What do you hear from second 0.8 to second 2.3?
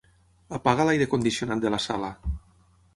l'aire condicionat de la sala.